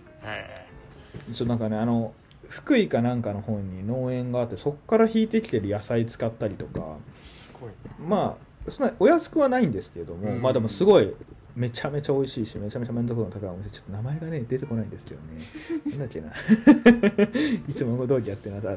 [1.32, 2.12] そうなんかねあの
[2.48, 7.70] 福井かなんかの方に農園があってそこから引いてきてる野菜使ったりとかすごい。
[7.98, 11.12] まあそんなお安くはないんですけども、うん、まあでもすごい
[11.54, 15.40] めちゃめちゃ美味しいしめちゃめちゃ満足度の高いお店ちょっと名前がね出てこないんですけどね。
[15.90, 16.32] なんだっけな。
[17.68, 18.60] いつも同期やってな。
[18.60, 18.76] さ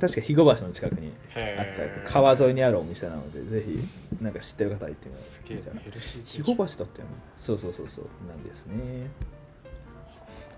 [0.00, 5.06] 確か肥後橋の近くにあった川沿いにあるお店なのでぜひなんか知ってる方行って。
[5.06, 7.14] みます肥後橋だったよね。
[7.40, 8.04] そうそうそうそう。
[8.28, 9.10] なんですね。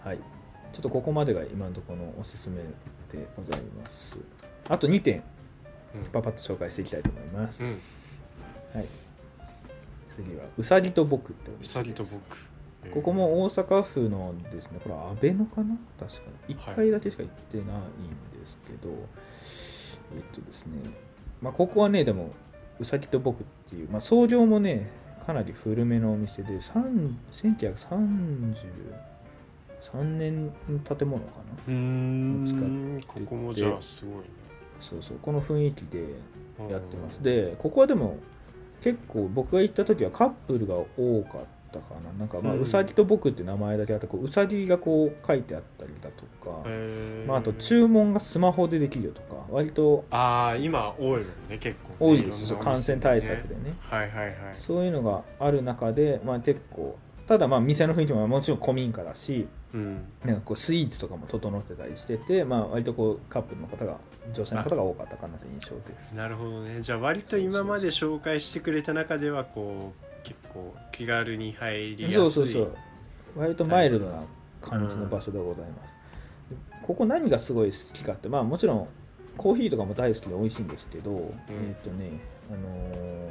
[0.05, 0.19] はい
[0.73, 2.57] ちょっとここまでが今のところのおすすめ
[3.11, 4.17] でございます。
[4.69, 5.23] あと2点
[6.13, 8.87] パパッと紹介していきたいと思います、うん、はい。
[10.15, 12.21] 次はうさぎと僕ってうさぎと僕。
[12.93, 15.77] ここも大阪府のですねこれは阿部野かな？
[15.99, 16.55] 確かに。
[16.57, 18.99] 1回だけしか行ってないんですけど、はい、
[20.17, 20.79] えっとですね。
[21.43, 22.31] まあここはねでも
[22.79, 24.89] うさぎと僕っていう、まあ、創業もね
[25.27, 27.17] かなり古めのお店で1930
[29.81, 30.53] 3年
[30.85, 31.33] 建物か
[31.67, 31.73] な。
[31.73, 33.01] うん。
[33.07, 34.25] ここもじゃあすごいね。
[34.81, 35.99] そうそうこの雰囲気で
[36.71, 37.23] やってます。
[37.23, 38.19] でここはでも
[38.81, 42.11] 結構僕が行った時はカップルが多かったかな。
[42.19, 46.67] なんかまあ、うさぎと僕って名前だけあってこううさぎがこう書いてあったりだとか、
[47.27, 54.37] まあ、あと注文がスマホでできるよとか割とああ今多いもんね結構、ね、多いです感染対策でね、はいはいはい。
[54.55, 63.99] そういうのがある中で、まあ、結構ただまあ店の雰囲気ももちろん古民家だし、うん、なんかこうスイーツとかも整ってたりしてて、まあ、割とこうカップルの方が
[64.33, 66.13] 女性の方が多かったかなという印象です。
[66.13, 66.81] なるほどね。
[66.81, 72.15] じゃあ割と今まで紹介してくれた中ではこう結構気軽に入りやすい。
[72.15, 72.77] そうそうそう。
[73.37, 74.23] 割とマイルドな
[74.61, 75.93] 感じの場所でございます、
[76.51, 78.89] うん、ここ何がすごい好きかってまあもちろん
[79.37, 82.11] コーヒーとかも大好きで美味しいんですけど、うん、えっ、ー、とね
[82.51, 83.31] あのー、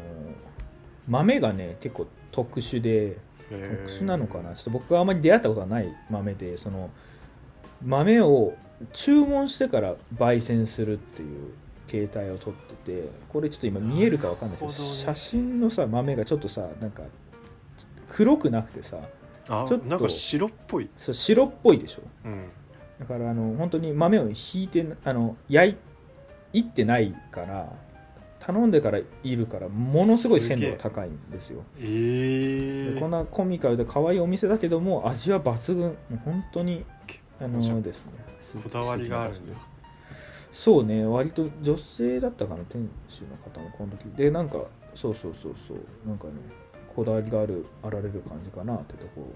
[1.07, 3.17] 豆がね結構特殊で
[3.49, 4.53] 特殊なのかな？
[4.53, 6.89] ちょっと僕があまり出会ったことはない豆でその
[7.83, 8.53] 豆を
[8.93, 11.53] 注文してから焙煎するっていう
[11.87, 17.03] 形態をとっててこれちょっと今見えるか分かんないけど、ね、写真のさ豆がちょっとさなんか
[18.09, 18.97] 黒くなくてさ
[19.45, 20.89] ちょっと白っぽい。
[20.95, 22.43] そう白っぽいでしょ、うん、
[22.99, 25.75] だからあの本当に豆をひいてあの焼
[26.53, 27.73] いてないから
[28.51, 31.63] 頼んでからいるからものすごい鮮度が高いんですよ。
[31.79, 31.83] え。
[32.95, 35.95] ー、こんなコミカルで可愛いお店だけども味は抜群。
[36.25, 36.83] 本当に
[37.39, 38.13] あのですね。
[38.63, 39.59] こだわりがあるんだ。
[40.51, 44.05] そうね割と女性だったかな店主の方もこの時。
[44.15, 44.63] でなんか
[44.95, 45.77] そうそうそうそう。
[46.07, 46.33] なんかね
[46.95, 49.21] こだわりがあるあられる感じかなってとこ。
[49.21, 49.27] ろ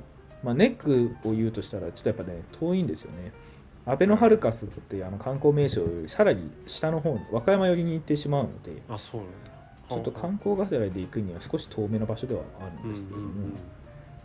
[0.44, 3.32] まあネックを言うとしたらちょっとやっぱね遠いんですよね
[3.86, 9.54] アベノハルカスっていうあの観光名所よりさらに下の方和歌山寄りに行ってしまうのであそうなんだ。
[9.90, 13.28] ちょっと観光がてらで行くには少し遠めの場所ではあるんですけども、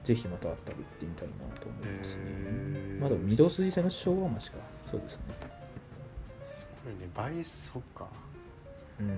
[0.05, 2.17] ぜひまたあったら行ってみたいなと思います。
[2.17, 4.59] ねまだ御堂筋線の昭和町か
[4.91, 5.21] そうですね。
[6.45, 7.11] すごいね。
[7.15, 8.07] 倍そっか。
[9.01, 9.11] うん。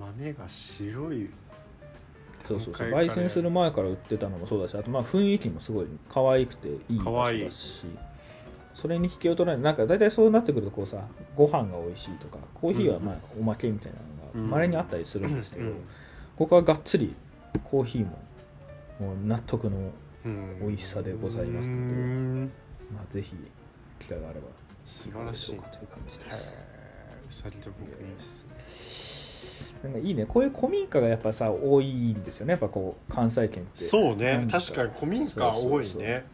[0.00, 1.30] 豆が白い。
[2.48, 2.88] そうそうそう。
[2.88, 7.86] 焙煎する前から売ってたのもそうだしあとまあ雰囲気もすごい可愛くていい場所だし
[8.74, 10.98] それに引きを取られるなんか大体そうなってくるとこうさ
[11.36, 13.98] ご飯が美味しいとかコーヒーはまあおまけみたいな
[14.38, 15.72] のがまれにあったりするんですけど、
[16.36, 17.14] ここはがっつり
[17.64, 18.18] コーヒーも
[19.00, 19.90] もう納得の
[20.60, 22.50] 美味しさでございますので、
[22.94, 23.34] まあぜひ
[23.98, 24.46] 機会があれば
[24.84, 25.56] 素晴らしい。
[25.56, 26.70] かという感じですへえ
[27.28, 28.46] うさぎと僕いいっす。
[29.82, 30.26] なんかいいね。
[30.26, 32.52] こういう古民家がやっぱさ多いんですよね。
[32.52, 33.84] やっぱこう関西圏って。
[33.84, 34.46] そうね。
[34.50, 36.24] 確かに古民家多いね。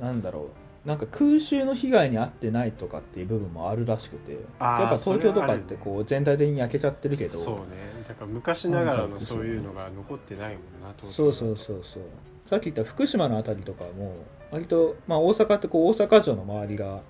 [0.00, 0.48] なんだろう
[0.84, 7.62] なんか空襲の被害に遭ってないとかっていう部分もあるらしくてやっぱ東京とかってこう全体的に焼けちゃってるけどそうね。
[8.08, 12.02] だから昔ながらのうんそういうのが残ってないもんな東京そうそうそうそう。
[12.46, 14.16] さっき言った福島のあたりとかも
[14.50, 17.00] 割と、まあ、大阪ってこう大阪城の周りが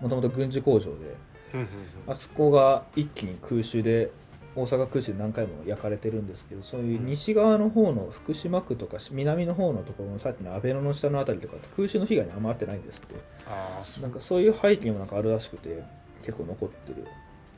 [0.00, 1.16] もともと軍事工場で
[2.06, 4.10] あそこが一気に空襲で
[4.56, 13.14] 大阪空襲で何回も焼かれてるんですけどそういう西側の方の福島区とか南の方のところのさっきの安倍野の下のあたりとかって空襲の被害にあんまあってないんですって。
[13.46, 14.02] ああそう。
[14.02, 15.84] なんかそういう背景もなんかあるらしくて
[16.22, 17.06] 結構残ってる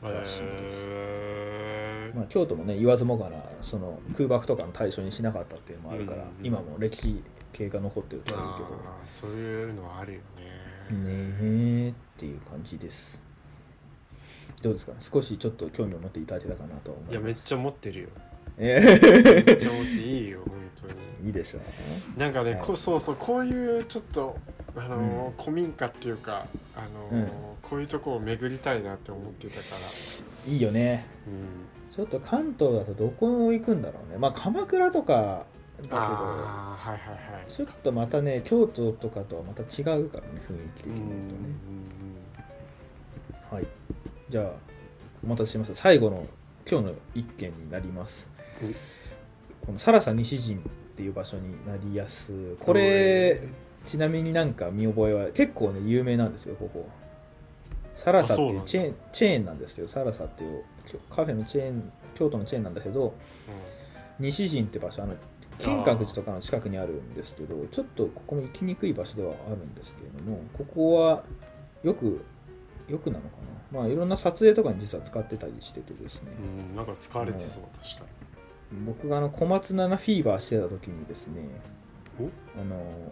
[0.03, 0.85] らしいです。
[0.87, 2.15] へー。
[2.15, 6.45] まあ、京都もね言わずもがなその空爆とかの対象にしなかったっていうのもあるから、うんうんうん。
[6.45, 11.03] 今も歴史系が残ってるとはあ思うーそういうのはあるよけどね。
[11.09, 13.21] ねえっていう感じです
[14.63, 14.93] どうですか？
[14.99, 17.11] 少しちょっと興味を持っていただけたかなとは思います。
[17.11, 18.09] いやめっちゃ持ってるよ。
[18.57, 18.79] え？
[18.79, 21.27] めっーちゃ持っていいよ本当に。
[21.27, 22.61] いいでしょうなんかね、はい。
[22.61, 24.37] こそうそうこういうちょっと
[24.75, 26.81] あのー古民家っていうかあ
[27.13, 27.31] のーうん。
[27.61, 29.59] こういうとこを巡りたいなって思ってたか
[30.47, 31.07] いいよね。
[31.25, 34.17] ら、うん、ちょっと関東だとどこ行くんだろうね。
[34.17, 35.45] まあ鎌倉とか
[35.77, 37.49] だけどはいはいはい。
[37.49, 41.39] ちょっとまたね京都とかとはまた違うからね雰囲気的うんに言うとね
[43.51, 43.55] うん。
[43.55, 43.67] はい。
[44.29, 44.51] じゃあ、
[45.23, 45.75] お待たせしました。
[45.75, 46.25] 最後の
[46.69, 48.29] 今日の一件になります。
[49.65, 50.61] このサラサ西陣っ
[50.95, 52.55] ていう場所になりやす。
[52.59, 53.41] これ、
[53.85, 56.87] ちなみになんか見覚えは結構ね、有名なんですよ、ここ。
[57.95, 60.63] サラサっていうチェーンチェーンなんですけど、サラサっていう
[61.09, 63.13] カフェのチェーン、京都のチェーンなんだけど、
[64.19, 65.15] 西陣って場所、あの、
[65.59, 71.23] 金閣寺とかの近くにあるんですけど、ちょっとここも行きにくい場所ではあるんですけれども、ここは
[71.83, 72.23] よく、
[72.87, 73.37] よくなのか
[73.71, 73.79] な。
[73.79, 78.05] まあ、いろんな撮影とかに実は使ってたりしててですね、うんうんなんか使われてそう確か
[78.85, 81.41] 僕があの小松菜奈フィーバーしてた時にですね、
[82.59, 83.11] あの、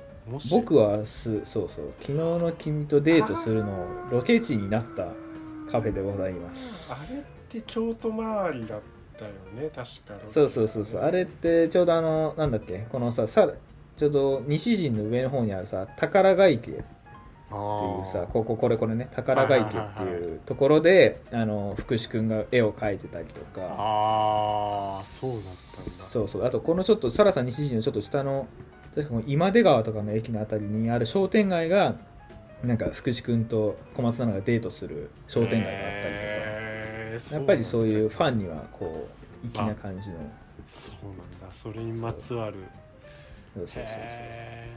[0.51, 5.07] 僕はす、そうそう、昨日の君とデートするのロケ地になった
[5.71, 6.91] カフェでございます。
[6.93, 8.81] あれって京都周りだっ
[9.17, 13.51] たよね確かそうそうそうそう、あれってちょうどあの、なんだっけ、このさ、さ
[13.95, 16.83] ちょうど西陣の上の方にあるさ、宝ヶ池
[17.51, 23.61] っていうさこここれこれね宝ヶ池っていうところであの福士君が絵を描いてたりとか。
[23.77, 25.43] ああそうだったんだ。
[25.43, 26.45] そうそう。
[26.45, 28.47] あとこのちょっとサラサ西陣のちょっと下の
[28.95, 31.95] 確か今出川とかの駅のあたりにある商店街が
[32.63, 39.07] なんか福士君と小松菜奈がデートする商店街があったりとか、へーやっぱりそういううファンにはこ
[39.43, 40.17] う粋な感じの
[40.67, 41.47] そうなんだ。
[41.51, 42.57] それにまつわる
[43.55, 44.69] そうそうそうそうへ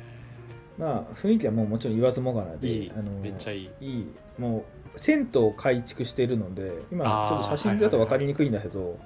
[0.78, 3.70] まあ雰囲気はもうもちろん言わずもがなでーいいあのめっちゃいい。
[3.80, 4.08] いい。
[4.38, 8.98] もう銭湯を改築しているので今ちょっと写真だと分かりにくいんだけど、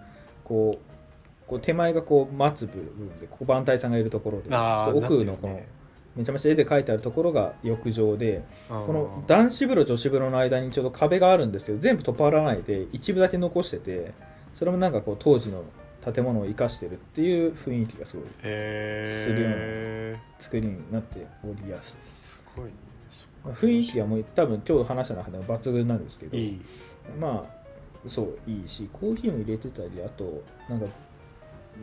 [0.45, 5.69] こうこう手前がこう待つ部分でここ番隊さんがいるところでちょあーっと奥のこのね。
[6.17, 14.15] めちゃめちゃ絵で描いてあるところが浴場でここの男子風呂女子風呂の間にちょうど壁があるんですけど全部取っ払わないで一部だけ残してて
[14.53, 15.63] それもなんかこう当時の
[16.13, 19.57] 建物を生かしてるっていう雰囲気がすごいへするような。
[19.59, 19.78] え
[20.39, 21.99] 作りになっておりやす。
[22.01, 22.73] すごいね。
[23.45, 26.37] 雰囲気はもう多分今日話した中でも抜群なんですけど
[27.19, 30.87] まあそういいしコーヒーも入れてたりあとなんか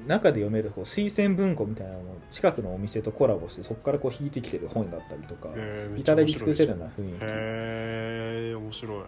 [0.08, 5.50] 中で読めるこう推薦文庫みたいなのも近くのお店とコラボしてそこからこう引いてきてる本だったりとか
[5.98, 7.24] 至れり尽くせるような雰囲気。
[7.24, 9.04] へえ面白い。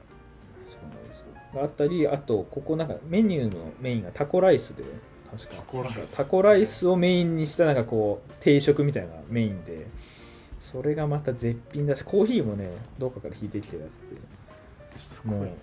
[0.70, 1.26] そうなんですよ。
[1.54, 4.84] があったりあとここなんかメニューのメインがタコライスで
[5.32, 6.18] 確かタコライス。
[6.18, 9.88] タコライスをメインにしたなんかこう定食みたいなメインで
[10.60, 15.56] それがまた絶品だしコーヒーもねどっかから引いてきてるやつですごいね。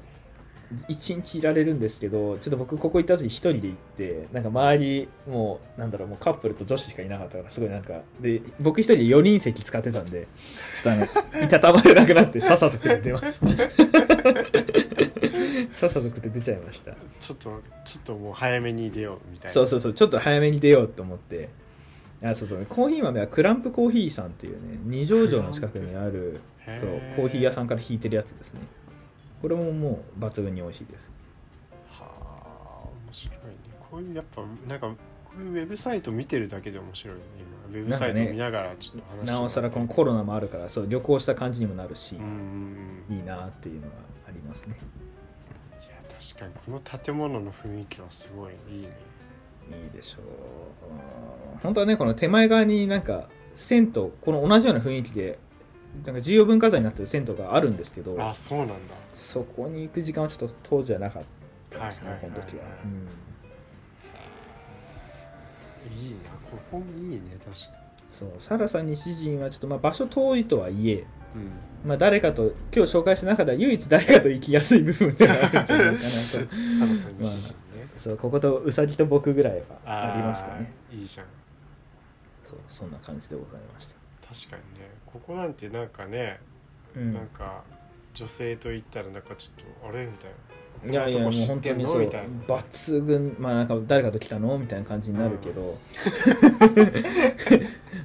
[0.88, 10.27] 一日いられるんですけどちょっと僕ここ行った時一人で行ってなんか周りもうなんだろうもうカップルと女子しかいなかったからすごいなんかで僕一人で4人席使ってたんで
[10.74, 11.05] ちょっとあの
[11.44, 13.46] いたたまれなくなってさっさと出ました
[15.72, 16.92] さっさと食って出ちゃいました。
[17.18, 19.50] ちょっとちょっともう早めに出ようみたいな。
[19.53, 21.48] そうそうそうちょっと早めに出ようと思って。
[22.22, 22.66] あそうそう。
[22.66, 28.60] コーヒー豆はクランプコーヒーさんっていうね二条城の近くにあるへそうコーヒー屋さんから引いてるやつですね。
[29.42, 31.10] これももう抜群に美味しいです。
[31.90, 32.06] は
[32.85, 33.40] あ面白いね。
[33.90, 34.94] こういうやっぱなんかこ
[35.38, 37.23] ういうウェブサイト見てるだけで面白いね。
[37.73, 42.17] 今ウェブサイト見ながらちょっと話してなおさらこのコロナもあるからそう旅行した感じにもなるし
[43.10, 43.92] いいなっていうのは
[44.29, 44.77] ありますね
[46.35, 48.88] 確かにこの建物の雰囲気はすごいいいね。
[49.85, 50.23] いいでしょう。
[50.90, 55.38] うん本当はねこの手前側になんか銭湯この同じような雰囲気で
[56.04, 58.75] なんか重要文化財になってる銭湯があるんですけどあそうなんだ。
[59.15, 61.23] そこに行く時間はちょっと当時はなかっ
[61.71, 63.08] たですね、この時は、うん、
[65.96, 66.06] い。
[66.08, 66.17] いな
[66.50, 71.04] ここいいね確かそうサラさん西陣はちょっとまあ場所遠いとはいえ、に
[71.35, 71.50] うん。
[71.88, 75.94] まあ、誰かと今日紹介した中では唯一誰かと行きやすい部分ではあるんじゃないかなと。
[75.98, 80.72] サラさん西陣ね、そうこことうさぎと僕ぐらいはありますかね。
[80.90, 81.26] いいじゃん。
[82.42, 83.94] そうそんな感じでございました、
[84.28, 84.90] 確かにね。
[85.06, 86.40] ここなんてなんかね、
[86.96, 87.12] うん。
[87.12, 87.62] なんか
[88.14, 90.06] 女性と言ったらなんかちょっとあれ？
[90.06, 90.37] みたいな
[90.88, 92.00] いやいやもう本当にそう。
[92.00, 92.28] みたいな。
[92.56, 93.37] 抜群。
[93.38, 94.58] まあなんか誰かと来たの？
[94.58, 95.78] みたいな感じになるけど、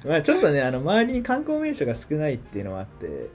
[0.05, 3.30] まあちょっとねあの周りに観光名所が少ないっていうのもあって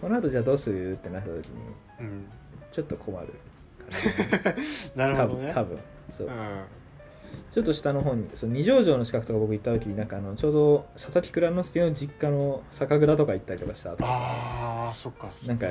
[0.00, 0.92] この後じゃあどうする？
[0.92, 1.52] ってなった時に
[2.00, 2.24] うん、うん、
[2.70, 4.54] ちょっと困るか
[4.96, 5.06] な。
[5.10, 5.44] るほどね。
[5.46, 5.78] 分多分。
[6.12, 6.26] そう。
[6.28, 6.32] うん。
[7.50, 14.04] ちょっと下の方にそう二条城の近くとか僕行った時なんかあのちょうど佐々木蔵之介の実家の酒蔵とか行ったりとかした後。
[14.06, 15.28] あーそっか。
[15.46, 15.68] なんか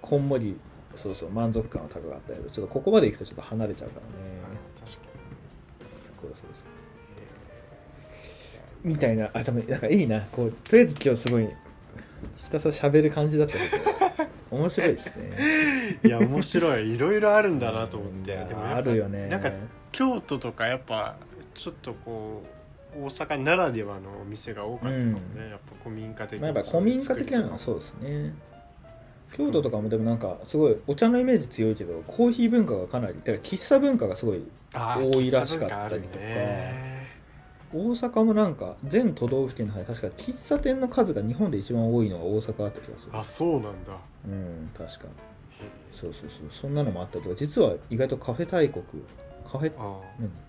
[0.00, 0.56] こんもり
[0.96, 4.08] そうそう満足感は高かったけどちょっとここまで行くとちょっと離れちゃうからね。
[4.84, 5.12] 確か
[5.84, 5.90] に。
[5.90, 6.50] そうそうそう。
[8.82, 10.20] みたいなあでもなんかいいな。
[10.32, 11.48] こうとりあえず今日すごい
[12.42, 15.36] ひたすら喋る感じだったけど面白いですね。
[16.04, 16.94] いや面白い。
[16.94, 19.28] いろいろあるんだなと思って でもあるよね。
[19.28, 19.52] なんか
[19.90, 21.16] 京都とかやっぱ
[21.54, 22.42] ちょっとこ
[22.96, 25.50] う大阪ならではのお店が多かったかもね、うん。
[25.50, 28.34] やっぱ古民家的まあ、やっぱ古民家的なのはそそうですね
[29.36, 36.24] 京都とかもでもなんかすごいお茶のイメージ強いけどコーヒー文化がかなりだから喫茶文化がすごい多いらしかったりとか。
[37.76, 43.10] 大阪もなんか全都道府県の中で確か喫茶店の数が日本で一番多いのが大阪だった気がする。
[43.12, 43.96] あそうなんだ。
[44.24, 45.06] うん確か
[45.92, 47.34] そうそうそうそんなのもあったりとか。
[47.34, 48.84] 実は意外とカフェ大国
[49.44, 49.72] カフェ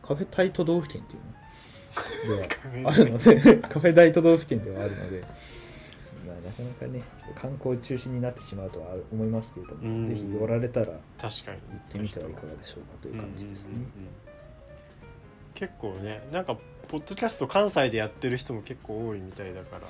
[0.04, 1.36] カフェ大都道府県っていうの
[2.76, 5.32] ではああるので カフェ大都道府県ではあるので、まあ、
[6.46, 13.80] なかなかねちょっと観光中心になってしまうとは思いますけれども、うんぜひ寄られたら行確かにってみてはいかがでしょうかという感じですねうん。
[13.80, 13.92] うんうんうん
[15.56, 16.58] 結構ねなんか
[16.90, 19.84] ポッドキャスト関西でやってる人も結構多いみたいだから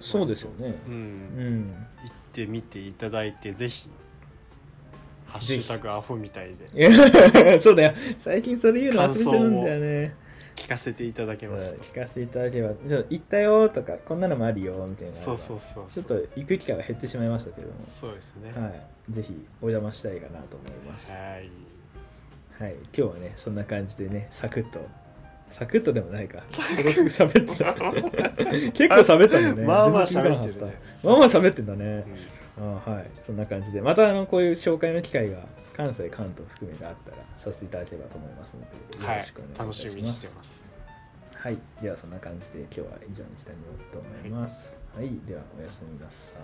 [0.00, 0.78] そうですよね。
[0.86, 1.74] うん、うん。
[2.04, 3.88] 行ってみていただいてぜひ
[5.26, 6.90] 「ハッシュタグアホみたいで
[7.58, 7.94] そうだよ。
[8.18, 10.14] 最近それ言うの忘れちゃうんだよね。
[10.56, 11.84] 聞かせていただけますと。
[11.84, 15.14] 聞かせていただければ、じゃあ行ったよとか、こんなのもあるよみたいな。
[15.14, 18.52] そうそうそうちょっと行く機会は減ってしまいましたけども、そうですね。
[18.52, 19.12] はい。
[19.12, 21.12] ぜひお邪魔したいかなと思います。
[21.12, 21.50] はい。
[22.58, 24.80] はい、今日はねそんな感じでねサクッと
[25.50, 26.42] サクッとでもないか。
[26.48, 27.74] すごく喋ってた。
[28.72, 29.62] 結構喋ったんだね。
[29.66, 30.74] まあまあ喋ってるね。
[31.04, 31.84] まあまあ喋ってんだね。
[31.84, 32.02] う、ん
[32.58, 33.10] あはい。
[33.20, 35.38] そんな感じでまたあのこういう紹介の機会が
[35.76, 39.18] 関西関東含めがあったらさせていただければと思いますのでよはい。
[39.18, 40.66] ろしくお願いいた楽しみにしますしてます。
[41.34, 41.58] はい。
[41.82, 43.54] ではそんな感じで今日は以上にしたい
[43.92, 44.76] と思います。
[44.96, 46.34] はい、ではおやすみなさ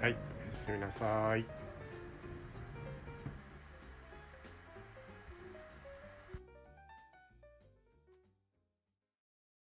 [0.00, 0.02] い。
[0.02, 0.12] はい。
[0.12, 1.63] おやすみなさい